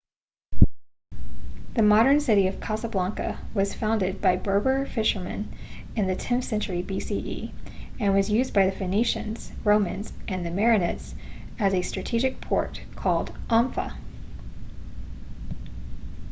[1.75, 5.53] the modern city of casablanca was founded by berber fishermen
[5.95, 7.51] in the 10th century bce
[7.99, 11.13] and was used by the phoenicians romans and the merenids
[11.59, 13.95] as a strategic port called anfa